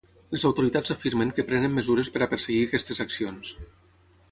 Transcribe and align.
Les 0.35 0.45
autoritats 0.49 0.93
afirmen 0.95 1.33
que 1.39 1.45
prenen 1.51 1.77
mesures 1.81 2.11
per 2.17 2.23
a 2.27 2.31
perseguir 2.33 2.65
aquestes 2.71 3.05
accions. 3.09 3.55